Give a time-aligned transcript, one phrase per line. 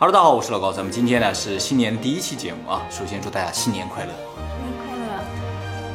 [0.00, 2.86] Hello，大家好，我是老高，咱们今天呢是新年第一期节目啊。
[2.88, 5.12] 首先祝大家新年快乐新年快乐！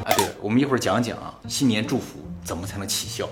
[0.03, 0.13] 啊！
[0.17, 3.29] 对了，我们一会儿讲讲啊，新年祝福怎么才能起效，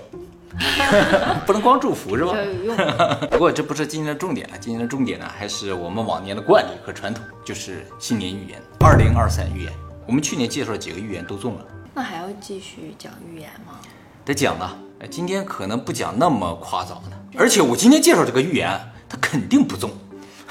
[1.44, 2.34] 不能光祝福是吧？
[3.30, 9.72] 不过这不是今天的重点了，今天的重点呢还是我们往年的惯例和传统，就是新年预言，二零二三预言。
[10.06, 13.78] 我们去年介绍几个预言都中了，那还要继续讲预言吗？
[14.24, 14.74] 得讲了。
[15.00, 19.90] 呃今天可能不讲那么夸张的，而且我今天介绍这个预言，它肯定不中，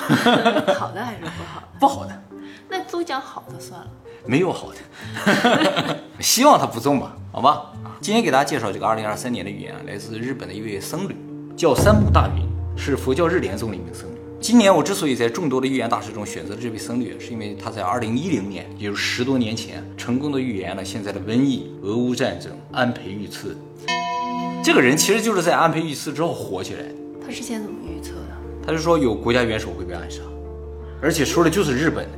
[0.77, 1.67] 好的还是不好的？
[1.79, 2.23] 不好的。
[2.70, 3.88] 那都讲好的算了。
[4.25, 7.73] 没有好的， 希望它不中吧，好吧。
[7.99, 11.16] 今天给大家介绍这个二零二三年的预言啊，来自日本的一位僧侣，
[11.55, 14.22] 叫三木大云，是佛教日莲宗的一名僧侣。
[14.39, 23.58] 今年我之所以在众多的预言大师中选择了这位僧侣，是因为他在二零一零年，也就是十多年前，成功的预言了现在的瘟疫、俄乌战争、安倍遇刺。
[24.63, 26.89] 这个人其实就是在安倍遇刺之后火起来的。
[27.25, 28.41] 他之前怎么预测的？
[28.65, 30.21] 他就说有国家元首会被暗杀，
[31.02, 32.17] 而且说的就是日本的。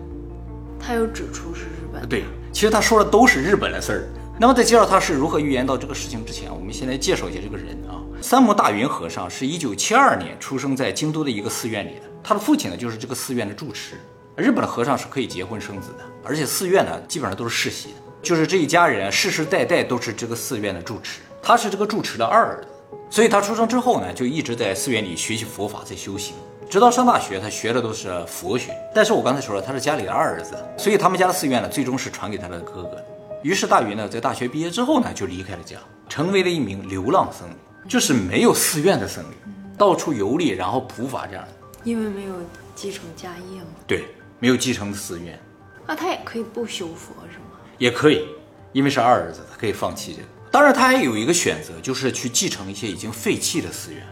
[0.79, 2.07] 他又指出是日本。
[2.07, 4.03] 对，其实他说的都是日本的事儿。
[4.39, 8.01] 那么在介绍他是如何预言到这个事情之前，我们先来介绍一下这个人啊。
[8.21, 13.95] 三木大云和尚是一九七二年出生在京都的一个寺院里的，他的父亲呢就是这个寺院的住持。
[14.35, 22.67] 日本的和尚是可以结婚生子的，而且寺院呢基本上都是世袭的，就是这一家人世世代代都是这个寺院的住持，他是这个住持的二儿子。
[23.09, 26.35] 所以他出生之后呢，就一直在寺院里学习佛法，在修行。
[26.69, 28.75] 直到上大学，他学的都是佛学。
[28.95, 32.97] 但是我刚才说了，他是家里的二儿子，所以他们家的寺院呢，最终是传给他的哥哥。
[33.43, 35.77] 于是大云呢，在大学毕业之后呢，就离开了家，
[36.09, 37.53] 成为了一名流浪僧侣，
[37.89, 39.35] 就是没有寺院的僧侣，
[39.77, 41.51] 到处游历，然后普法这样的。
[41.83, 42.33] 因为没有
[42.73, 43.67] 继承家业嘛。
[43.85, 44.05] 对，
[44.39, 45.37] 没有继承寺院
[45.85, 47.59] 那他也可以不修佛是吗？
[47.77, 48.25] 也可以，
[48.71, 50.27] 因为是二儿子，他可以放弃这个。
[50.53, 54.03] 当然，他还有一个选择，就是去继承一些已经废弃的寺院。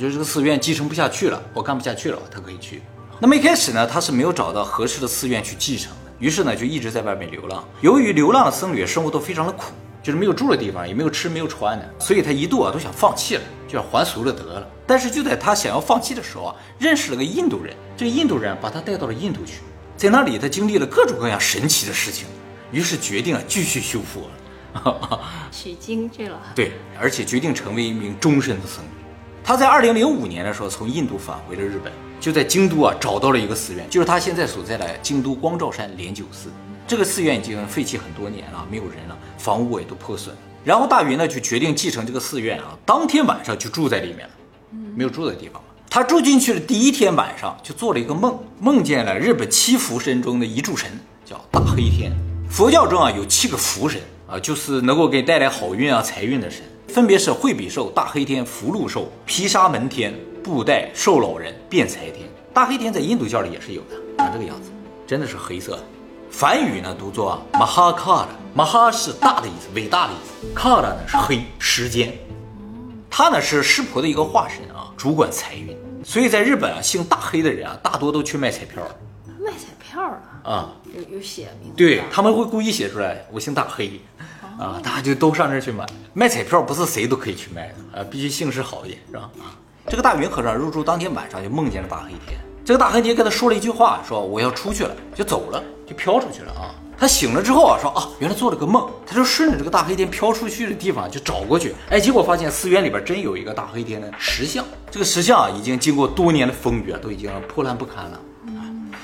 [0.00, 2.80] 就是这个寺院继承不下去了，我干不下去了，他可以去。
[3.20, 7.62] 那么一开始呢，他是没有找到合适的寺院去继承的，于是呢就一直在外面流浪。
[7.82, 14.66] 由于流浪的僧侣生活都非常的苦，就是没有住的地方，也没有吃没有穿的，所以他一度啊都想放弃了，就要还俗了得了。
[14.86, 19.56] 但是就在他想要放弃的时候啊，认识了个印度人，这个印度人把他带到了印度去，
[19.98, 22.26] 在那里他经历了各种各样神奇的事情，
[22.72, 24.22] 于是决定啊继续修佛。
[25.50, 26.40] 取经去了。
[26.54, 28.88] 对，而且决定成为一名终身的僧侣。
[29.42, 36.50] 他在二零零五年的时候从印度返回了日本，就在京都啊找到了一个寺院，就是他现在所在的京都光照山莲九寺。
[36.86, 40.36] 这个寺院已经废弃很多年了，没有人了，房屋也都破损。
[40.64, 44.34] 然后大云呢就决定继承这个寺院啊，当天晚上就住在里面了，
[44.94, 45.68] 没有住的地方嘛。
[45.88, 50.90] 他住进去的第一天晚上就做了一个梦，梦见了日本七福神中的一柱神，
[51.24, 52.12] 叫大黑天。
[52.48, 62.28] 佛教中啊有七个福神啊，就是能够给带来好运啊财运的神，分别是惠比寿、大黑天、福禄寿、毗沙门天、布袋寿老人、变财天。
[62.54, 64.70] 大黑天在印度教里也是有的，长这个样子，
[65.06, 65.78] 真的是黑色。
[66.30, 72.16] 梵语呢读作马哈卡的，马哈是大的意思，伟大的意思，，Kala 呢是黑时间。
[73.10, 75.76] 他呢是湿婆的一个化身啊，主管财运。
[76.04, 78.80] 所以在日本啊，姓大黑的人啊，大多都去卖彩票
[79.90, 80.72] 票了，啊。
[80.94, 81.76] 有有写名字。
[81.76, 84.00] 对，他们会故意写出来，我姓大黑，
[84.58, 85.84] 啊，大家就都上这儿去买。
[86.14, 89.30] 卖彩票不是谁都可以去卖的啊，必须姓氏好一点，是吧？
[89.38, 96.74] 啊，这个大云和尚入住当天晚上就梦见了大黑天，这个大黑天跟他说了一句话，说我要出去了，就走了，就飘出去了啊。
[96.98, 108.20] 他醒了之后啊，说啊，原来做了个梦，他就顺着这个大黑天飘出去的地方就找过去，哎，结果发现寺院里边真有一个大黑天的石像，这个石像啊，已经经过多年的风雨啊，都已经破烂不堪了。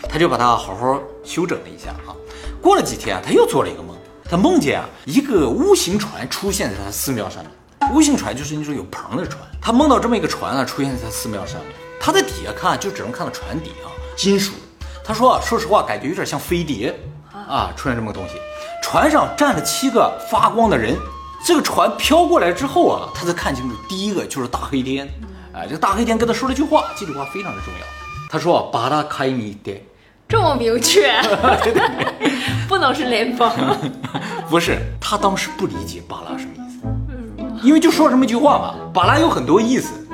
[0.09, 2.15] 他就把它好好修整了一下啊。
[2.61, 3.97] 过了几天啊，他又做了一个梦，
[4.29, 7.53] 他梦见啊一个乌形船出现在他寺庙上面。
[7.95, 11.73] 乌形船就是那种有棚的船，他梦到这么一个船啊出现在他寺庙上面。
[12.01, 14.53] 他在底下看就只能看到船底啊，金属。
[15.05, 16.95] 他说啊，说实话感觉有点像飞碟
[17.33, 18.35] 啊，出现这么个东西。
[18.83, 20.97] 船上站了七个发光的人，
[21.45, 25.09] 这个船飘过来之后啊，他才看清楚，第一个就是大黑天。
[25.53, 27.96] 哎，这个大黑天跟他说了一句话，这句话非常的重要。
[28.37, 29.73] 他说啊，巴拉开你的。
[30.29, 31.11] 这么明确，
[32.69, 33.51] 不能是联邦。
[34.51, 38.75] 不是，他当时不理解巴拉什么意思，因为就说这么一句话嘛。
[38.93, 40.07] 巴拉有很多意思，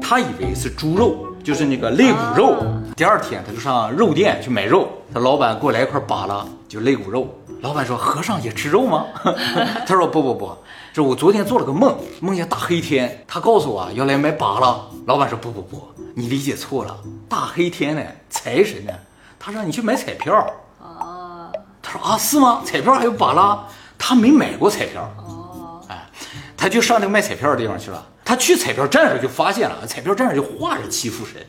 [0.00, 2.56] 他以为是猪肉，就是那个肋骨肉。
[2.96, 7.28] 第二天他就上肉店去买肉，他老板给我来一块扒拉，就肋骨肉。
[7.60, 9.04] 老板说：“和尚也吃肉吗？”
[9.84, 10.56] 他说：“不不不，
[10.92, 16.96] 这我昨天做了个梦，梦见大黑天，他告诉我要来买扒拉。”老板说：“不不不，你理解错了，
[17.28, 18.92] 大黑天呢，财神呢，
[19.40, 20.34] 他让你去买彩票。”
[20.80, 21.50] 啊，
[21.82, 22.60] 他说啊，是吗？
[22.64, 23.58] 彩票还有扒拉，
[23.98, 25.08] 他没买过彩票。
[26.58, 28.04] 他就上那个卖彩票的地方去了。
[28.24, 31.40] 他去彩票站上就发现了，彩票站上就画着七福神。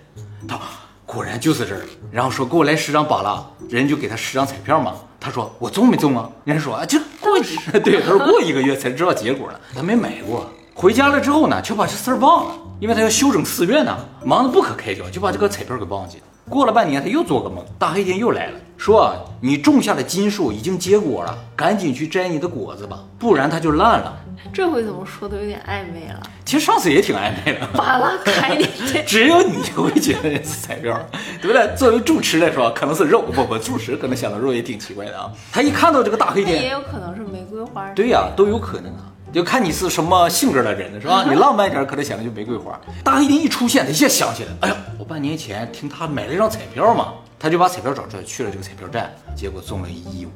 [0.48, 0.58] 他
[1.06, 1.82] 果然就是这儿。
[2.12, 4.94] 然后说给我来十张巴拉，人就给他十张彩票嘛。
[5.20, 6.30] 他说我中没中啊？
[6.46, 10.50] 人家说啊，就过一 对，他说过一个月才知道结果呢，他没买过。
[10.76, 16.24] 回家了之后呢，就把这事儿忘了，因为他要修整寺院呢，忙得不可开交，就把这个彩票给忘记了。
[16.48, 24.18] 过了半年，他又做个梦，大黑天又来了，说啊，你种下的金树已经结果了，赶紧去摘你的果子吧，不然它就烂了。
[24.54, 26.22] 这回怎么说的有点暧昧了？
[26.46, 31.00] 其实上次也挺暧昧的，巴拉开你这 只有你会觉得是彩票，
[31.42, 31.76] 对不对？
[31.76, 35.32] 作为主持来说，可能是肉，不不，主持可能想到肉也挺奇怪的啊。
[35.52, 37.92] 他一看到这个大黑那也，有可能是玫瑰花。
[37.94, 39.06] 对呀、都有可能啊。
[39.32, 41.24] 就看你是什么性格的人是吧？
[41.30, 42.80] 你浪漫一点，可能想的就玫瑰花。
[43.04, 50.32] 大黑天一出现，他一下想起来，哎呀，我半年前听他买了一张彩票嘛，他就把彩票找出来，去了这个彩票站，结果中了一亿五。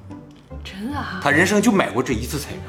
[0.64, 1.20] 真的啊？
[1.24, 2.62] 他人生就买过这一次彩票，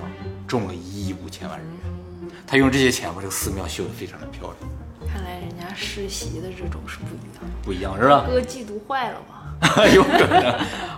[0.55, 2.31] 中了一亿五千万日元。
[2.47, 7.43] 他用这些钱把这个寺庙修得非常的漂亮，看来人家世袭的这种是不一样。
[7.65, 8.25] 不一样是吧？
[8.29, 9.85] 哥嫉妒坏了吧？
[9.93, 10.43] 有可能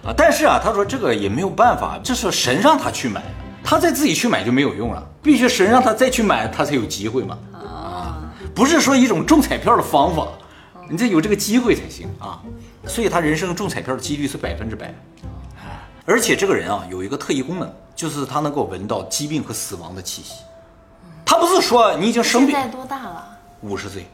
[0.05, 3.23] 啊，但是啊，他说这个也没有办法，这是神让他去买，
[3.65, 7.39] 他再自己去买就没有用了，必须神让他再去买，他才有机会嘛。
[7.55, 8.19] 啊，
[8.55, 10.29] 不是说一种中彩票的方法，
[10.91, 12.43] 你得有这个机会才行啊。
[12.87, 14.93] 所以他人生中彩票的几率是百分之百。
[16.07, 20.35] 而且这个人啊有一个特异功能，就是他能够闻到疾病和死亡的气息。
[21.25, 23.27] 他不是说你已经生病现在多大了？
[23.63, 24.07] 五十岁，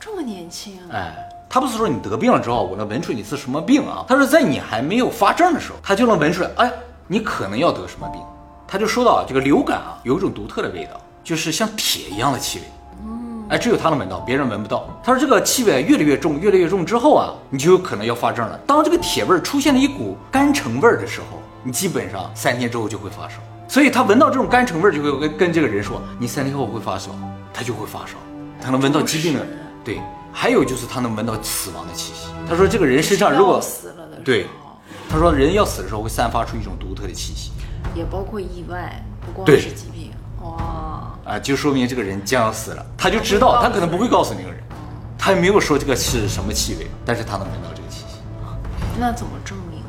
[0.00, 0.88] 这么年轻啊？
[0.92, 4.04] 哎，他不是说你得病了之后，我能闻出你是什么病啊？
[4.08, 6.72] 他说在你还没有发症的时候，他就能闻出来，哎，
[7.06, 8.22] 你可能要得什么病。
[8.66, 12.64] 他就说到啊这个流感啊，有一种独特的味道，就是像铁一样的气味。
[13.48, 14.88] 哎，只有他能闻到，别人闻不到。
[15.02, 18.58] 他说这个气味越来越重，越来越重之后啊，你就有可能要发症了。
[18.66, 23.36] 当这个铁味儿出现了一股干橙味儿的时候，你基本上三天之后就会发烧。
[23.68, 27.10] 所以他闻到这种干橙味儿，就会跟跟这个人说，你三天后会发烧，
[27.52, 28.14] 他就会发烧。
[28.60, 30.00] 他能闻到疾病的好神，对。
[30.36, 32.26] 还有就是他能闻到死亡的气息。
[32.48, 34.46] 他说这个人身上如果死了的，对，
[35.08, 37.52] 他说人要死的时候会散发出一种独特的气息。
[37.94, 40.10] 也包括意外，不光是疾病。
[40.44, 44.62] 哇，啊，就说明这个人将要死了，他就知道，他可能不会告诉那个人，
[45.18, 48.16] 他也没有说这个是什么气味，但是他能闻到这个气息，
[49.00, 49.82] 那怎么证明？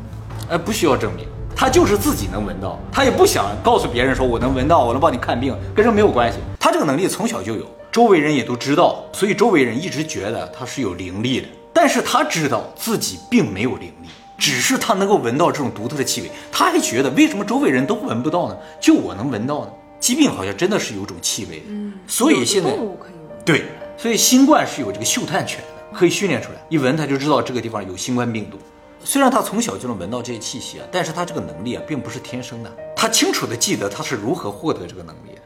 [0.47, 14.09] 呃，不需要证明，他就是自己能闻到，他也不想告诉别人说我能闻到，我能帮你看病，跟这没有关系，他这个能力从小就有，周围人也都知道，所以周围人一直觉得他是有灵力的，但是他知道自己并没有灵力。
[14.37, 18.57] 只是他能够闻到这种独特的气味，他还觉得为什么周围人都闻不到呢？
[18.81, 19.71] 就我能闻到呢？
[20.05, 22.71] 疾病好像真的是有种气味，嗯，所以现在。
[23.43, 23.65] 对，
[23.97, 28.59] 所以新冠是有这个嗅探犬的，可以训练出来，一闻它就知道这个地方有新冠病毒。
[29.03, 32.71] 虽然他从小就能闻到这些气息啊，但是他这个能力啊并不是天生的。
[32.95, 35.41] 他清楚的记得他是如何获得这个能力的。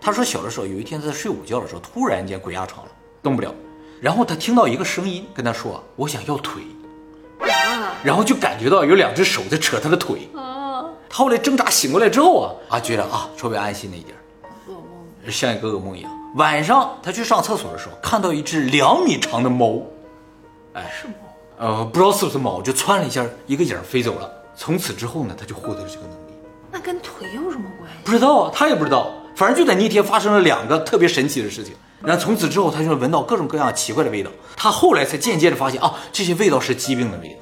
[0.00, 2.92] 他说小的时候有一天在睡午觉的时候，突然间鬼压床了，
[3.22, 3.54] 动不了，
[4.00, 6.60] 然后他听到一个声音跟他说：“我想要腿。”
[7.38, 10.28] 啊然后就感觉到有两只手在扯他的腿。
[10.34, 10.55] 啊！
[11.08, 14.16] 他后来挣扎醒过来之后啊啊，觉得啊稍微安心了一点。
[14.68, 15.32] 噩梦。
[15.32, 16.10] 像一个噩梦一样。
[16.36, 19.80] 晚上他去上厕所的时候，看到一只两米长的猫，
[20.74, 21.14] 哎，是猫？
[21.58, 24.30] 呃，不知道是不是猫，就窜了一下，一个影儿飞走了。
[24.54, 26.34] 从此之后呢，他就获得了这个能力。
[26.70, 27.98] 那跟腿有什么关系？
[28.04, 31.74] 不知道啊，他也不知道，反正就在那天发生了两个特别神奇的事情。
[32.02, 34.30] 然后从此之后，他就闻到各种各样奇怪的味道。
[34.54, 37.40] 他后来才渐渐的发现啊，这些味道是疾病的味道。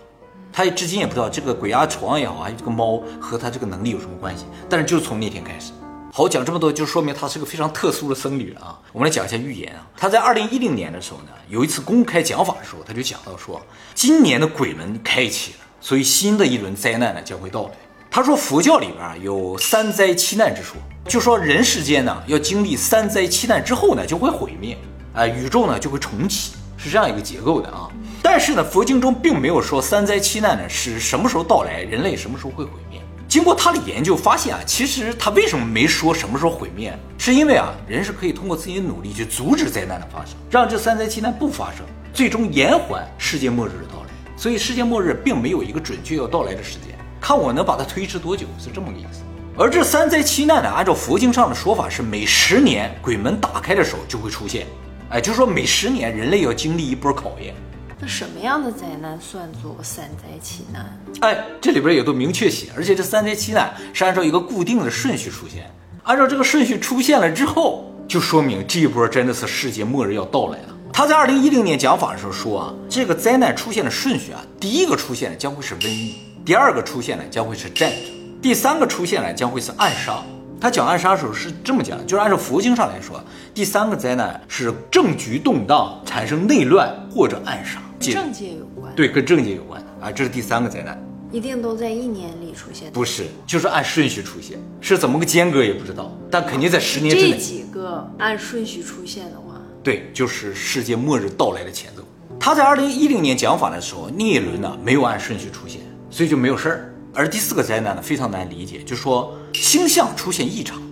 [0.57, 4.45] 他至今也不知道这个鬼压床也好，还有这个猫和他这个能力有什么关系。
[4.71, 5.73] 但是就是从那天开始，
[6.13, 8.79] 好讲这么多，就说明他是个非常特殊的僧侣了啊。
[8.93, 9.85] 我们来讲一下预言啊。
[9.97, 13.61] 他在二零一零年的时候呢，有一次公开讲法的时候，他就讲到说，
[13.97, 17.71] 今年的鬼门开启了，所以新的一轮灾难呢将会到来。
[18.09, 20.77] 他说佛教里边啊有三灾七难之说，
[21.09, 24.79] 就说人世间呢要经历三灾七难之后呢就会毁灭，
[25.13, 27.91] 啊、宇宙呢就会重启，是这样一个结构的啊。
[28.27, 32.99] 但是呢，佛经中并没有说三灾七难呢是什么时候到来，人类什么时候会毁灭。
[33.29, 44.09] 经过他的研究发现啊，其实他为什么没说什么时候毁灭，是因为啊人是可以通过自己的努力去阻止灾难的发生，让这三灾七难不发生，最终延缓世界末日的到来。
[44.39, 46.99] 所以世界末日并没有一个准确要到来的时间。
[47.21, 49.21] 看我能把它推迟多久，是这么个意思。
[49.59, 54.67] 而这三灾七难呢，按照佛经上的说法是每十年鬼门打开的时候就会出现，
[55.11, 57.55] 哎，就是说每十年人类要经历一波考验。
[58.01, 60.99] 那什么样的灾难算作三灾七难？
[61.21, 65.71] 哎，这里边也都明确写，而且这三灾七难是按照一个固定的顺序出现，
[66.03, 70.69] 按照这个顺序出现了之后，就说明这一波真的是世界末日要到来了。
[70.93, 77.99] 他在二零一零年讲法的时候说啊，这个灾难出现的顺序啊，第一个出现的将会是瘟疫，第二个出现的将会是战争，
[78.43, 80.23] 第三个出现的将会是暗杀。
[80.65, 90.99] 他讲暗杀的时候是这么讲，就是按照佛经上来说，第三个灾难是政局动荡，产生内乱或者暗杀，界政界有关，，对，跟政界有关啊，这是第三个灾难。
[91.31, 92.91] 一定都在一年里出现。
[92.93, 97.37] 不是，就是按顺序出现，是怎么个间隔也不知道，但肯定在十年之这内。
[97.37, 102.03] 几个按顺序出现的话，对，就是世界末日到来的前奏。
[102.41, 106.95] 他在二零一零年讲法的时候，那一轮呢没有按顺序出现，所以就没有事儿。
[107.13, 110.83] 而第四个灾难呢非常难理解，就说星象出现异常。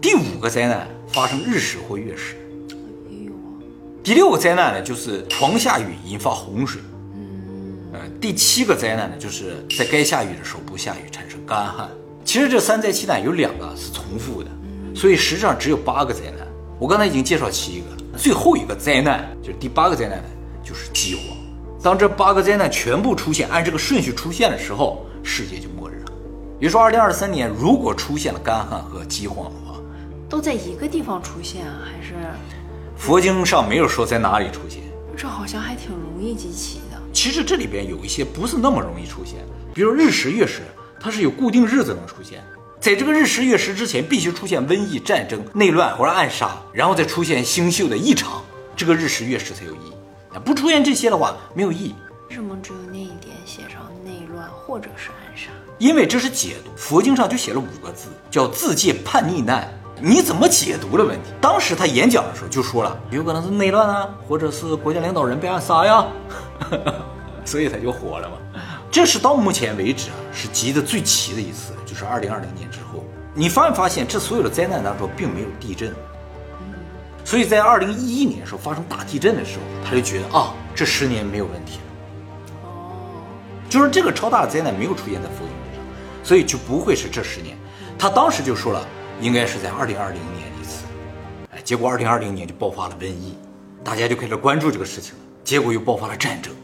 [0.00, 2.34] 第五个灾难发生日食或月食。
[3.08, 3.32] 哎呦，
[4.02, 6.80] 第六个灾难呢就是狂下雨引发洪水。
[7.92, 11.88] 呃，第七个灾难呢就是在该下雨的时候不下雨，产生干旱。
[12.24, 14.50] 其实这三灾七难有两个是重复的，
[14.94, 16.46] 所以实际上只有八个灾难。
[16.78, 20.28] 我刚才已经介绍七个，最后一个灾难就是第八个灾难呢，
[20.64, 21.36] 就是饥荒。
[21.82, 25.68] 当这八个灾难全部出现，按这个顺序出现的时候，世界就。
[26.60, 29.80] 也就是说，二零二三年如果出现了干旱和饥荒的话，
[30.28, 31.80] 都在一个地方出现啊？
[31.82, 32.14] 还是
[32.96, 34.82] 佛经上没有说在哪里出现。
[35.16, 37.00] 这好像还挺容易集齐的。
[37.14, 39.38] 其实这里边有一些不是那么容易出现，
[39.72, 40.60] 比如日食、月食，
[41.00, 42.44] 它是有固定日子能出现。
[42.78, 48.42] 在这个日食、月食之前，必须出现瘟疫、战争、内乱或者暗杀，然后再出现星宿的异常，
[48.76, 50.34] 这个日食、月食才有意义。
[50.34, 51.94] 啊，不出现这些的话，没有意义。
[52.28, 55.50] 为什么只有那一点写上内乱或者是暗杀？
[55.80, 59.66] 因为这是解读，佛经上就写了五个字，叫自戒叛逆难。
[59.98, 61.30] 你怎么解读的问题？
[61.40, 66.06] 当时他演讲的时候就说了，有可能是内乱啊，或者是国家领导人被暗杀呀，
[67.46, 68.36] 所以他就火了嘛。
[68.90, 73.02] 这是到目前为止啊，是集的最齐的一次，就是二零二零年之后。
[73.32, 75.94] 你发没发现，这所有的灾难当中并没有地震？
[77.24, 82.68] 所以在二零一一年的时候发生大地震的时候，他就觉得啊，这十年没有问题了。
[82.68, 83.24] 哦，
[83.70, 85.48] 就是这个超大的灾难没有出现在佛经，
[86.22, 87.56] 所以就不会是这十年。
[87.98, 88.86] 他当时就说了，
[89.20, 90.84] 应该是在二零二零年一次。
[91.52, 93.36] 哎，结果二零二零年就爆发了瘟疫，
[93.84, 95.20] 大家就开始关注这个事情了。
[95.44, 96.54] 结果又爆发了战争，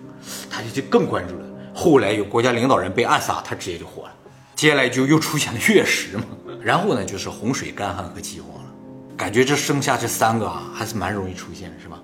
[0.51, 1.45] 他就就更关注了。
[1.75, 4.13] 后来有国家领导人被暗杀，他直接就火了。
[4.55, 6.25] 接下来就又出现了月食嘛，
[6.63, 8.71] 然后呢就是洪水、干旱和饥荒了。
[9.17, 12.01] 感觉这剩下这三个啊，还是蛮容易出现的，是吧？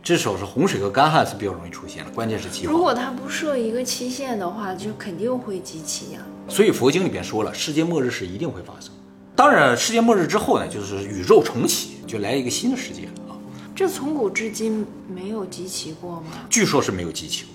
[0.00, 2.72] 至少是洪水和干旱是比较容易出现的，关键是饥荒。
[2.74, 8.90] 如果它不设一个期限的话，就肯定会集齐呀、所以佛经里边说了，世界末日是一定会发生。
[9.36, 13.38] 当然，世界末日之后呢，就是宇宙重启，就来一个新的世界了啊。
[13.74, 16.32] 这从古至今没有集齐过吗？
[16.50, 17.52] 据说是没有集齐过。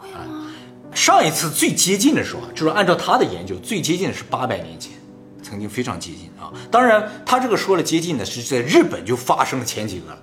[0.00, 0.50] 会吗？
[0.94, 4.92] 上一次最接近的时候啊，就是按照他的研究，最接近的是八百年前，
[5.42, 6.52] 曾经非常接近啊。
[6.70, 10.22] 当然，他这个说了接近的是在日本就发生了前几个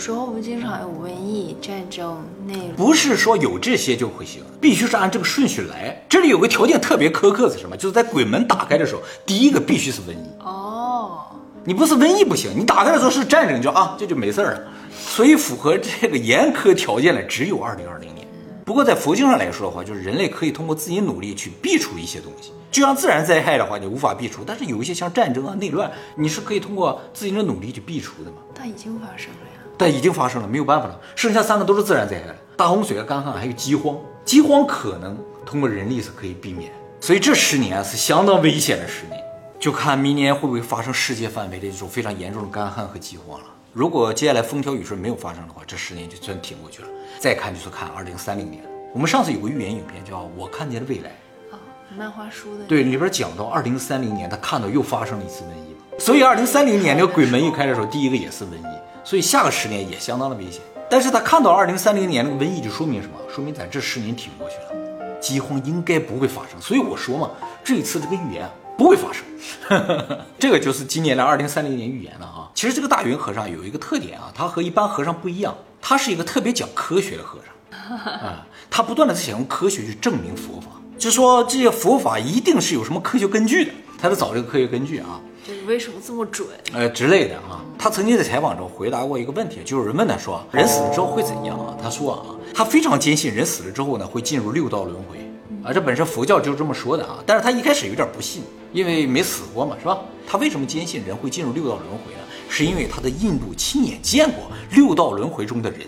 [0.00, 2.74] 时候不经常有瘟疫、战争、内乱？
[2.74, 6.02] 不是说有这些就会行，必须是按这个顺序来。
[6.08, 7.76] 这里有个条件特别苛刻是什么？
[7.76, 10.42] 就是在鬼门打开的时候，第一个必须是瘟疫。
[10.42, 11.20] 哦，
[11.64, 14.62] 你不是瘟疫不行，你打开的时候是战争，就啊这就没事儿了。
[14.98, 18.26] 所以符合这个严苛条件的只有二零二零年。
[18.64, 22.52] 不过在佛经上来说的话，就是人类可以通过自己努力去避除一些东西。
[22.70, 28.38] 就像自然灾害的话，你无法避除，但是有一些像战争啊、内乱，你是可以通过自己的努力去避除的嘛。
[28.54, 29.49] 但已经发生了呀。
[29.80, 31.00] 但已经发生了，没有办法了。
[31.16, 33.96] 剩下三个都是自然灾害了，大洪水、干旱还有饥荒。
[34.26, 36.70] 饥荒可能通过人力是可以避免，
[37.00, 39.18] 所以这十年啊是相当危险的十年。
[39.58, 43.46] 就看明年会不会发生世界范围的这种非常严重的干旱和饥荒了。
[43.72, 46.88] 如果接下来风调雨顺没有发生的话，这十年就算挺过去了。
[47.18, 48.62] 再看就是看二零三零年。
[48.92, 51.08] 我们上次有个预言影片叫《我看见的未来》，
[51.54, 51.56] 啊，
[51.96, 52.64] 漫画书的。
[52.64, 60.60] 对，里边讲到二零三零年，他看到又发生了一次瘟疫，所以二零三零年那个鬼门一开的时候，第一个也是瘟疫，所以下个十年也相当的危险。
[60.88, 63.14] 但是他看到二零三零年那个瘟疫，就说明什么？
[63.32, 66.60] 说明咱这十年挺过去了，饥荒应该不会发生。
[66.60, 67.30] 所以我说嘛，
[67.62, 69.24] 这一次这个预言不会发生，
[70.38, 72.50] 这个就是今年的二零三零年预言了啊。
[72.54, 77.54] 其实这个大云和尚有一个特点啊，他和一般和尚不一样，他是一个特别讲科学的和尚。
[77.96, 86.46] 啊，他不断的在想用科学去证明佛法，就说这些佛法一定是有什么科学根据的，他在找这个科学根据啊，就是为什么这么准？
[86.72, 87.60] 呃之类的啊。
[87.76, 91.76] 他曾经在采访中回答过一个问题，就有人问他说，人死了之后会怎样啊？
[91.82, 92.22] 他说啊，
[92.54, 95.18] 他非常坚信人死了之后呢会进入六道轮回
[95.64, 99.98] 啊，这本身佛教就这么说的啊，但是他一开始有点不信，因为没死过嘛，是吧？
[100.24, 102.20] 他为什么坚信人会进入六道轮回呢？
[102.48, 105.80] 是因为他在印度亲眼见过六道轮回中的人。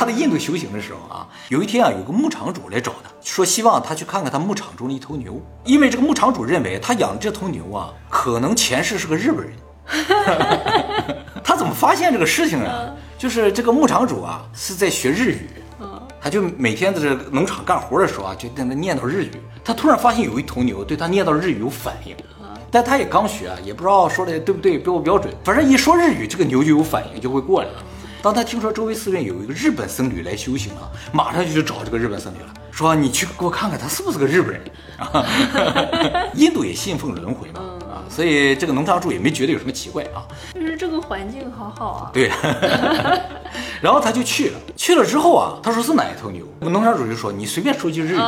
[0.00, 9.52] 他在印度修行的时候啊，有一天啊，有个牧场主来找他，说希望他去看看他牧场中的一头牛，因为这个牧场主认为他养的这头牛啊，可能前世是个日本人。
[11.44, 12.96] 他怎么发现这个事情呢？
[13.18, 15.50] 就是这个牧场主啊是在学日语，
[16.18, 19.30] 他就每天在这农场干活的时候啊，就在那念叨日语。
[19.62, 22.16] 他突然发现有一头牛对他念叨日语有反应，
[22.70, 25.30] 但他也刚学啊，也不知道说的对不对，标不标准。
[25.44, 27.74] 反正一说日语，这个牛就有反应，就会过来了。
[28.21, 34.61] 当他听说周围寺院有一个日本僧侣来修行啊，马上就去找这个日本僧侣了，说你去给我看看他是不是个日本人
[34.97, 35.23] 啊。
[36.33, 40.25] 印度也信奉轮回嘛，啊，所以这个农场主也没觉得有什么奇怪啊。
[40.53, 42.09] 就是这个环境好好啊。
[42.11, 42.31] 对，
[43.79, 46.45] 然后他就去了，去了之后啊，他说是哪一头牛？
[46.61, 48.19] 农场主就说你随便说句日语，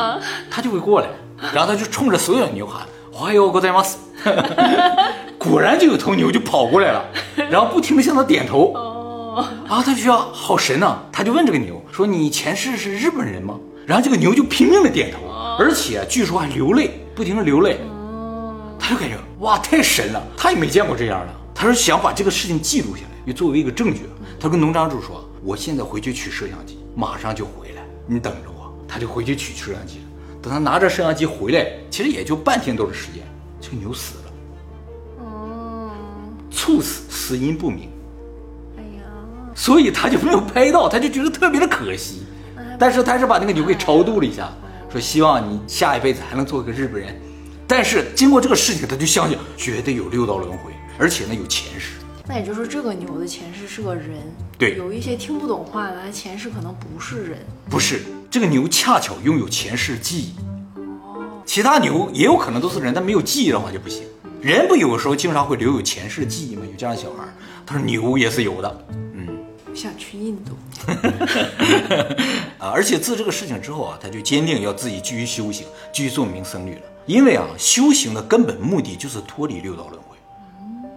[0.48, 1.08] 他就会过来，
[1.52, 2.86] 然后他就冲着所有的牛喊。
[3.20, 3.96] 哎呦，ございます！
[5.38, 7.04] 果然就有头牛就跑过来了，
[7.50, 8.72] 然后不停的向他点头。
[8.74, 8.91] 哦，
[9.35, 15.19] 啊，他觉得好神呐，他就问这个牛说：“你前世是日本人吗？”然后这个牛就拼命的点头，
[15.59, 17.79] 而且据说还流泪，不停的流泪。
[17.89, 21.33] 哦，他就感觉哇，太神了，他也没见过这样的。
[21.53, 24.01] 他说想把这个事情记录下来，就作为一个证据。
[24.39, 30.03] 他跟农场主说：“我现在回去取摄像机，马上就回来，你等着我。”他就回去取摄像机了。
[30.41, 33.23] 等他拿着摄像机回来，其实也就半天多的时间，
[33.59, 35.89] 这个牛死了，哦，
[36.51, 37.89] 猝死，死因不明。
[39.55, 42.23] 所以他就没有拍到，他就觉得特别的可惜。
[42.79, 44.51] 但是他是把那个牛给超度了一下，
[44.91, 47.15] 说希望你下一辈子还能做个日本人。
[47.67, 51.93] 但是经过这个事情，他就相信绝对有六道轮回，而且呢有前世。
[52.27, 54.21] 那也就是说，这个牛的前世是个人。
[54.57, 57.39] 对，有一些听不懂话的，他前世可能不是人。
[57.69, 60.33] 不是，这个牛恰巧拥有前世记忆。
[60.77, 61.41] 哦。
[61.45, 64.03] 其他牛也有可能都是人，但没有记忆的话就不行。
[64.41, 66.63] 人不有时候经常会留有前世记忆吗？
[66.65, 67.23] 有这样的小孩。
[67.65, 68.85] 他说牛也是有的。
[69.73, 69.75] 嗯。
[69.75, 70.53] 想去印度。
[72.59, 72.71] 啊！
[72.73, 76.81] 而且自这个事情之后啊，他就坚定要自己继续修行，继续做名僧侣了。
[77.05, 80.15] 因为啊，修行的根本目的就是脱离六道轮回。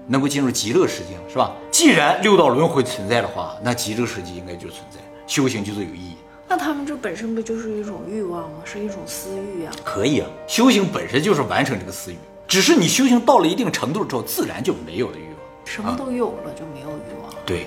[0.09, 1.53] 能够进入极乐世界是吧？
[1.73, 6.17] 既然六道轮回存在的话，那极乐世界应该就存在，修行就是有意义。
[6.49, 8.59] 那他们这本身不就是一种欲望吗？
[8.65, 9.73] 是一种私欲呀？
[9.85, 12.17] 可以啊，修行本身就是完成这个私欲，
[12.47, 15.37] 只是你修行到了一定程度之后，自然就没有了欲望。
[15.65, 17.35] 什么都有了就没有欲望？
[17.45, 17.67] 对，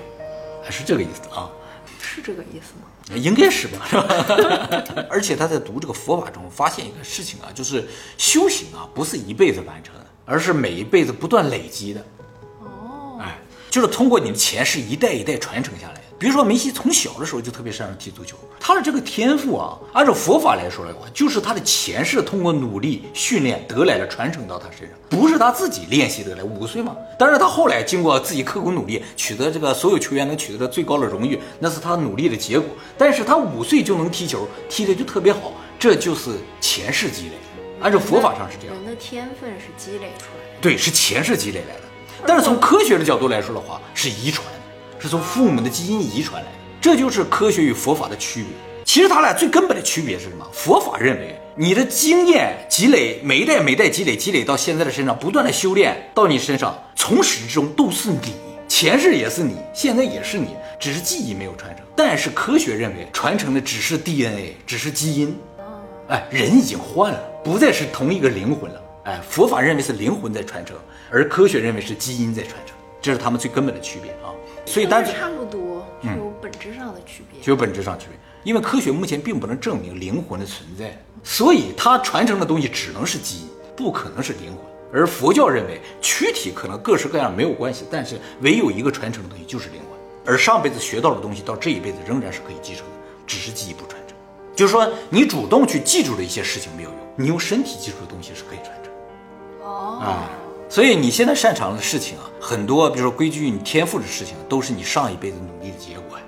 [0.70, 1.50] 是这个意思啊？
[2.00, 2.86] 是这个意思吗？
[3.16, 5.06] 应该是吧，是吧？
[5.10, 12.00] 而且他在读这个佛法中发现一个事情啊，就是修行啊不是一辈子完成的，而是每一辈子不断累积的。
[12.60, 13.36] 哦，哎
[13.68, 15.99] 就是通过你的前世一代一代传承下来。
[16.20, 26.44] 比如说梅西从小的时候就特别擅长踢足球，他的这个天赋啊，按照佛法来说的话，就是他的前世通过努力训练得来的，传承到他身上，不是他自己练习得来。
[26.44, 32.68] 五岁嘛，但是他后来经过自己刻苦努力，取得这个所有球员能取得的最高的荣誉，那是他努力的结果。
[32.98, 37.32] 但是他五岁就能踢球，踢的就特别好，这就是前世积累。
[37.80, 41.80] 按照佛法上是这样，人的天分是积累出来的，对，是前世积累来的。
[42.26, 44.46] 但是从科学的角度来说的话，是遗传，
[45.00, 48.50] 是从父母的基因遗传来的，这就是科学与佛法的区别。
[48.84, 50.46] 其实他俩最根本的区别是什么？
[50.52, 58.34] 佛法认为你的经验积累，每一代每代积累，积累到现在的身上，不断的修炼到你身上，从始至终都是你，
[58.68, 61.84] 前世也是你，现在也是你，只是记忆没有传承。
[61.96, 65.36] 但是科学认为传承的只是 DNA，只是基因。
[66.08, 68.82] 哎，人已经换了，不再是同一个灵魂了。
[69.04, 70.76] 哎，佛法认为是灵魂在传承。
[71.12, 74.34] 而科学认为是基因在传承，这是他们最根本的区别啊。
[74.66, 78.18] 所以，但是差不多，是有本质上的区别，就有本质上区别。
[78.42, 84.58] 因为科学目前并不能证明灵魂的存在，所以它传承的东西只能是基因，不可能是灵魂。
[84.92, 89.98] 而佛教认为躯体可能各式各样没有关系，但是唯有一个传承的东西就是灵魂。
[90.24, 92.92] 而上辈子学到的东西到这一辈子仍然是可以继承的，
[93.26, 94.16] 只是记忆不传承。
[94.56, 98.92] 就是说，你主动去记住的一些事情没有用，你用身体记住的东西是可以传承。
[99.66, 100.30] 哦，啊。
[100.70, 106.22] 所以你现在擅长的事情啊，很多，比如说归咎于你天赋的事情，都是你上一辈子努力的结果呀。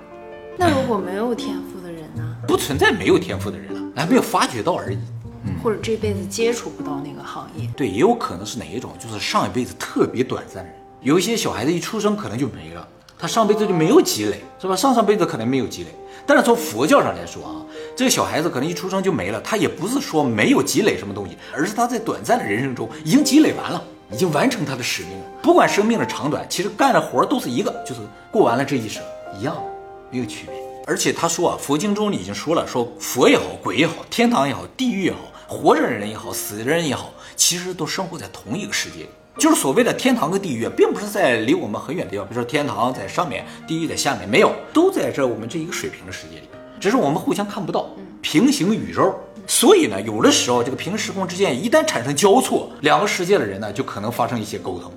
[0.57, 2.35] 那如果没有天赋的人呢？
[2.45, 4.97] 不存在没有天赋的人了，还没有发掘到而已。
[5.63, 7.69] 或者这辈子接触不到那个行业。
[7.77, 10.73] 对，也有可能是哪一种，就是上一辈子特别短暂的人。
[10.99, 12.85] 有一些小孩子一出生可能就没了，
[13.17, 14.75] 他上辈子就没有积累，是吧？
[14.75, 15.89] 上上辈子可能没有积累。
[16.25, 17.55] 但是从佛教上来说啊，
[17.95, 23.81] 这个小孩子可能一出生就没了，他也不是说没有积累什么东西，而是他在短暂的人生中已经积累完了。
[24.11, 25.25] 已经完成他的使命了。
[25.41, 29.03] 不管生命的长短，其实干的活都是一个，就是过完了这一生，
[29.39, 29.55] 一样，
[30.09, 30.55] 没有区别。
[30.85, 39.09] 而且他说啊，佛经中已经说了，说佛也好，鬼也好，天堂也好，地狱也好，活着的人也好，死的人也好，其实都生活在同一个世界里。
[39.37, 47.87] 就是所谓的天堂和地狱，并不是在离我们很远的地方，比如说天堂在上面，地狱在下面，没有，都在这我们这一个水平的世界里，只是我们互相看不到，
[48.21, 49.15] 平行宇宙。
[49.45, 54.91] 所以呢，有的时候这个平行时空之间一旦产生交错，两个世界的人呢就可能发生一些沟通。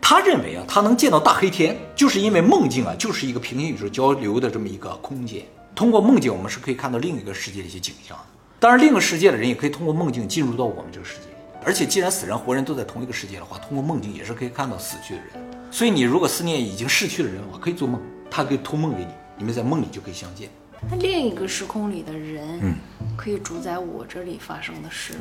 [0.00, 5.42] 他认为啊，他能见到大黑天，就是因为梦境啊就是一个平行宇宙交流的这么一个空间。
[5.74, 8.18] 通过梦境，我们是可以看到另一个世界的一些景象。
[8.58, 11.26] 当然，另一个世界的人也可以通过梦境进入到我们这个世界。
[11.64, 15.28] 而且，既然死人活人都在同一个世界的话，通过梦境也是可以看到死去的人。
[15.70, 18.00] 所以，你如果思念已经逝去的人的话，可以做梦，
[18.30, 19.08] 他可以托梦给你。
[19.38, 20.48] 你们在梦里就可以相见。
[20.88, 22.74] 那另一个时空里的人，嗯
[23.16, 25.20] 可以主宰我这里发生的事吗？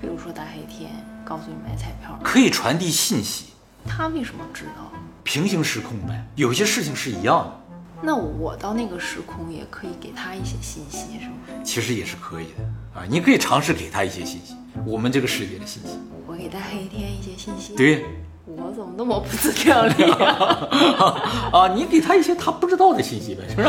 [0.00, 0.90] 比如说大黑天
[1.24, 3.46] 告诉你买彩票，可以传递信息，
[3.84, 4.92] 他为什么知道？
[5.24, 11.34] 平行时空呗，有些事情是一样的，那我到那个时空也可以给他一些信息，是吗？
[11.64, 13.04] 其实也是可以的啊。
[13.08, 14.54] 你可以尝试给他一些信息，
[14.86, 15.98] 我们这个世界的信息。
[16.26, 18.04] 我给大黑天一些信息，对，
[18.46, 21.50] 我怎么那么不自量力啊？
[21.52, 23.68] 啊，你给他一些他不知道的信息呗，是不是？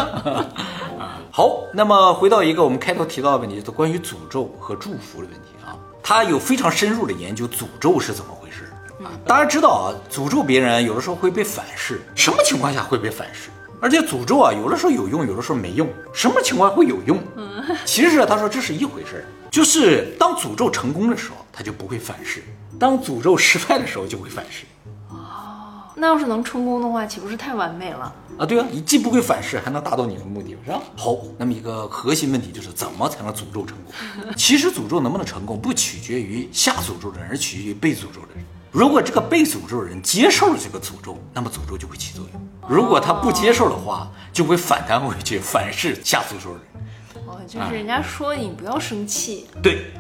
[1.32, 5.76] 啊，好，那么回到一个我们开头提到的问题，就是关于诅咒和祝福的问题啊。
[6.04, 8.70] 他有非常深入的研究诅咒是怎么回事
[9.04, 9.12] 啊。
[9.26, 13.50] 大家知道啊，诅咒别人有的时候会被反噬，什么情况下会被反噬？
[13.80, 15.88] 而且诅咒啊，有的时候有用，有的时候没用。
[16.14, 17.18] 什么情况会有用？
[17.86, 22.42] 其实他说这是一回事儿，就是当诅咒成功的时候，他就不会反噬；
[22.78, 24.66] 当诅咒失败的时候，就会反噬。
[26.02, 28.12] 那要是能成功的话，岂不是太完美了？
[28.40, 30.82] 啊，对啊，你既不会反噬，还能达到你的目的，是吧？
[30.98, 33.94] 好，那么一个核心问题就是怎么才能诅咒成功？
[34.36, 38.44] 其实诅咒能不能成功，不取决于下诅咒的人，而取决于被诅咒的人。
[38.72, 47.28] 如果这个被诅咒的人接受了这个诅咒，那么诅咒就会起作用；如果他不接受的话，就会反弹回去，反噬下诅咒的人。
[47.28, 49.92] 哦，就是人家说你不要生气，对，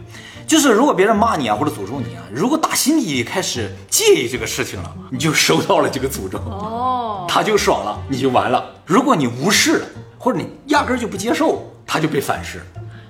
[0.47, 6.37] 就是如果别人骂你啊，或者诅咒你啊，如果打心底里开始介意这个事情了，你就收到了这个诅咒。
[6.37, 8.65] 哦，他就爽了，你就完了。
[8.85, 9.85] 如果你无视了，
[10.17, 12.61] 或者你压根儿就不接受，他就被反噬。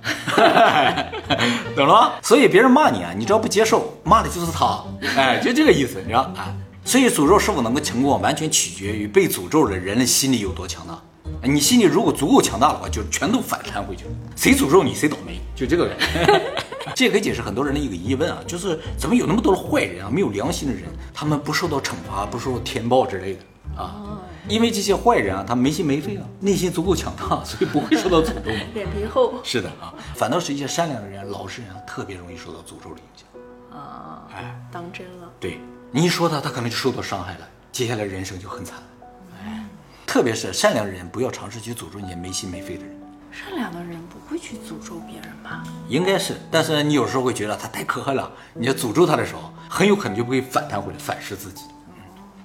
[1.76, 2.14] 懂了吗？
[2.24, 4.84] 所以别人骂你啊，你只要不接受，骂的就是他，
[5.16, 6.34] 哎，就这个意思，你知道？
[6.36, 6.52] 哎，
[6.84, 11.00] 所以诅咒是否能够成功，完全取决于被诅咒的人的心理有多强大。
[11.44, 14.12] 哎你心里如果足够强大的话，就全都反弹回去了。
[14.36, 15.98] 谁诅咒你，谁倒霉，就这个人。
[16.96, 23.40] 这也可以解释很多人的一个疑问啊，就是怎么有那么多的坏人啊，没有良心的人，他们不受到惩罚，不受到天报之类的
[23.82, 24.20] 啊？
[24.48, 28.60] 因为这些坏人啊，他没心没肺啊，内心足够强大，所以不会受到诅咒嘛。
[28.76, 33.26] 脸皮厚是的啊，反倒是一些善良的人、老实人啊，特别容易受到诅咒的影响。
[33.80, 35.32] 啊，哎，当真了。
[35.40, 35.60] 对
[35.92, 38.78] 你一说他，他可能就受到伤害了，接下来人生就很惨。
[40.02, 42.98] 哎，特别是善良的人，不要尝试去诅咒那些没心没肺的人。
[43.32, 45.64] 善良的人不会去诅咒别人吧？
[45.88, 51.64] 应该是，但是你有时候会觉得他太可恨了，你要诅咒他的时候，很有可能就会反弹回来，反噬自己。
[51.88, 52.04] 嗯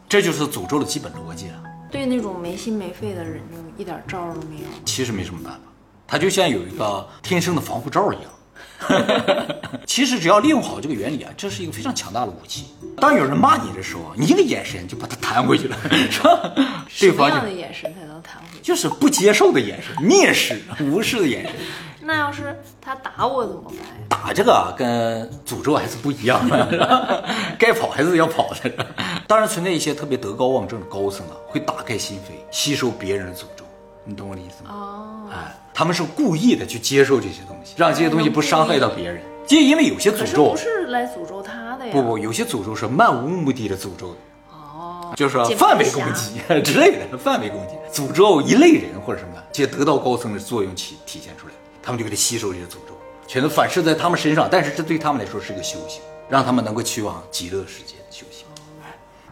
[0.09, 1.63] 这就是诅咒的基本逻辑了。
[1.91, 4.69] 对那种没心没肺的人，就一点招儿都没有。
[4.85, 5.61] 其实没什么办法，
[6.07, 8.31] 他就像有一个天生的防护罩一样。
[9.87, 12.67] 其实只要利用好这个原理啊，这是一个非常强大的武器。
[12.99, 15.77] 当有人骂你的时候，你一个眼神就把他弹回去了，
[16.11, 16.53] 是吧？
[16.89, 18.61] 什么对方就样的眼神才能弹回去？
[18.63, 21.53] 就是不接受的眼神，蔑视、无视的眼神。
[22.03, 24.07] 那要是他打我怎么办呀？
[24.09, 27.25] 打这个啊，跟诅咒还是不一样的，
[27.59, 28.87] 该跑还是要跑的。
[29.27, 33.66] 当然存在一些特别德高望重的高僧啊，会打开心扉，吸收别人的诅咒。
[34.09, 34.71] 你懂我的意思吗？
[34.73, 39.21] 哦，哎，他们是故意的去接受这些东西，让这些东西不伤害到别人。
[39.47, 41.93] 就因为有些诅咒不，是来诅咒他的呀？
[41.93, 44.17] 不不，有些诅咒是漫无目的的诅咒的。
[44.53, 58.36] 哦，就是说范围攻击 之类的，范围攻击，诅咒一类人或者什么的，这些得道高僧的作用体体现出来，他们就给他吸收这些诅咒，全都反射在他们身上，但是这对他们来说是个修行，让他们能够去往极乐世界的修行。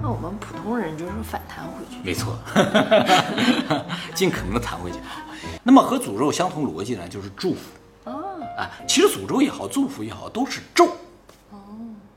[0.00, 1.96] 那我们普通人就是反弹回去。
[2.04, 2.36] 没错，
[4.14, 4.98] 尽可能的弹回去。
[5.62, 7.60] 那么和诅咒相同逻辑呢，就是祝福。
[8.10, 8.12] 啊
[8.58, 10.86] 啊，其实诅咒也好，祝福也好，都是咒
[11.50, 11.58] 哦。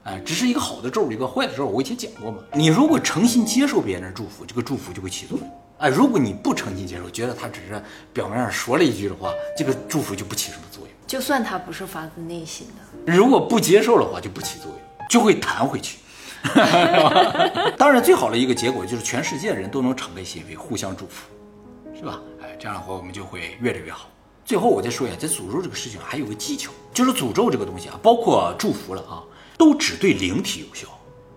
[0.04, 1.66] 哎，只是一个好的咒，一个坏的咒。
[1.66, 2.40] 我以前讲过嘛。
[2.54, 5.50] 你如果诚心接受别人的祝福，这个祝福就会起作用。
[5.78, 10.90] 哎，如果你不诚心接受，觉得他只是表面上说了一句的话，这个祝福就不起什么作用。
[11.06, 12.68] 就算他不是发自内心
[13.06, 16.00] 的，如果不接受的话，就不起作用，就会弹回去。
[16.44, 21.28] 哈 哈当然，最好的一个结果就是全世界人都能敞开心扉，互相祝福，
[21.94, 22.20] 是吧？
[22.42, 24.08] 哎，这样的话我们就会越来越好。
[24.46, 29.24] 最后我再说一下，在诅咒这个事情还有个技巧，就是诅咒这个东西啊，包括祝福了啊，
[29.58, 30.88] 都只对灵体有效。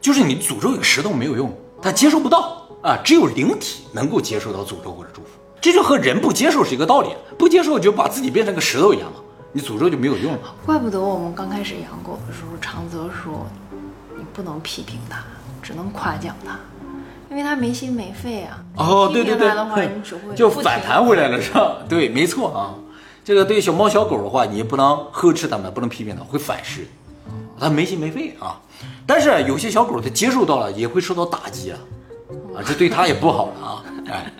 [0.00, 5.28] 就是你诅咒一个石头没有用，它接受不到啊，只有灵体能够接受到诅咒或者祝福。
[5.60, 9.18] 这就和人不接受是一个道理，不接受就把自己变成个石头一样嘛，
[9.52, 10.54] 你诅咒就没有用了。
[10.64, 13.46] 怪不得我们刚开始养狗的时候，长泽说
[14.32, 15.22] 不能批评它，
[15.62, 16.58] 只能夸奖它，
[17.30, 18.64] 因为它没心没肺啊。
[18.76, 21.78] 哦，对对对批评它的话，你只会就反弹回来了，是吧？
[21.88, 22.74] 对，没错啊。
[23.24, 26.86] 这个对于小猫小狗的话，你也不能呵斥它们，不能批评它，会反噬，
[27.58, 28.60] 它没心没肺啊。
[29.06, 31.78] 但是有些小狗它接受到了，也会受到打击啊，
[32.56, 33.84] 啊，这对它也不好了啊。
[34.10, 34.32] 哎，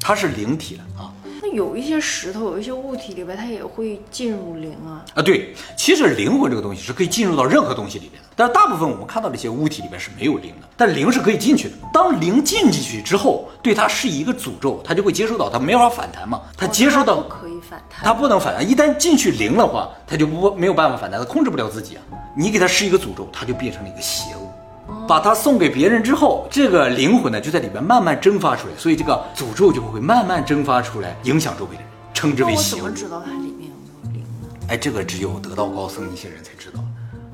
[0.00, 1.12] 它是灵体了啊。
[1.52, 5.04] 有一些石头，有一些物体里边，它也会进入灵啊。
[5.14, 11.74] 啊，对，其实灵魂这个东西是可以进入到任何东西里边的，但是大部分我们看到的一些物体里边是没有灵的，但灵是可以进去的。
[11.92, 18.68] 当灵进进去之后，对它施以一个诅咒，它就会接收到，它没法反弹嘛，它接收到不可以反弹，它不能反弹。
[18.68, 22.02] 一旦进去灵的话，它就不没有办法反弹，它控制不了自己啊。
[22.36, 24.47] 你给它施一个诅咒，它就变成了一个邪物。
[25.06, 32.96] 把它送给别人之后，这个灵魂呢就在里边慢慢蒸发出来，所以这个诅咒就会慢慢蒸发出来，影响周围的人，称之为邪物我怎么。
[32.96, 34.48] 知道它里面有没有灵呢？
[34.68, 36.80] 哎，这个只有得道高僧一些人才知道，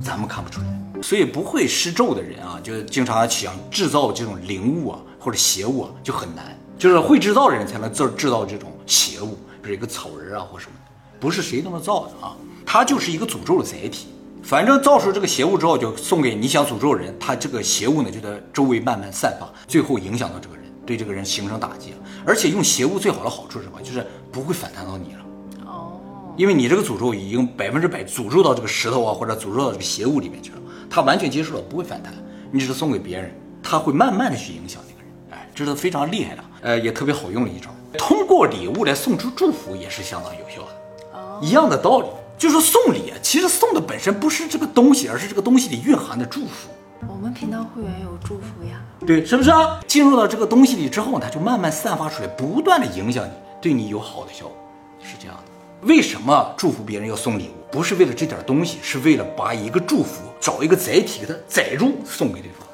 [0.01, 0.67] 咱们看不出来。
[1.03, 6.57] 所以不会施咒的人啊，就经常想制造这种灵物啊或者邪物啊，就很难。
[6.79, 12.37] 就是会制造的人才能制制造这种邪物，比如一个草人啊或什么的，不是谁都能造的啊。
[12.65, 14.09] 它就是一个诅咒的载体。
[14.45, 21.97] 反正造出这个邪物之后，就送给你想诅咒的人，他这个邪物呢就在周围慢慢散发，最后影响到这个人，对这个人形成打击了。
[22.27, 23.81] 而且用邪物最好的好处是什么？
[23.81, 25.21] 就是不会反弹到你了。
[25.65, 25.99] 哦，
[26.37, 30.59] 因为你这个诅咒已经百分之百诅咒到这个石头啊，或者诅咒到这个邪物里面去了，
[30.91, 32.13] 他完全接受了，不会反弹。
[32.53, 35.11] 你只是送给别人，他会慢慢的去影响那个人。
[35.31, 37.71] 哎，这是非常厉害的，呃，也特别好用的一招。
[37.97, 42.09] 通过礼物来送出祝福也是相当有效的，哦一样的道理。
[42.37, 46.69] 就是送礼啊，其实送的本身不是这个东西，而是这个东西里蕴含的祝福。
[47.07, 48.81] 我们频道会员有祝福呀。
[49.07, 49.81] 对，是不是啊？
[49.87, 54.57] 进入到这个东西里之后，它就慢慢散发出来，不断的影响你，对你有好的效果，
[55.03, 55.87] 是这样的。
[55.87, 57.71] 为什么祝福别人要送礼物？
[57.71, 62.67] 不是为了这点东西，是为了把一个祝福找一个载体给它载入，送给对方。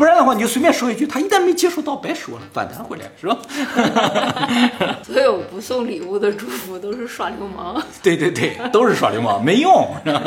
[0.00, 3.36] 不然的话，你就随便说一句，他一旦没接触到，白说了，反弹回来是吧？
[5.04, 7.82] 所有不送礼物的祝福都是耍流氓。
[8.02, 9.94] 对对对，都是耍流氓，没用。
[10.02, 10.22] 是吧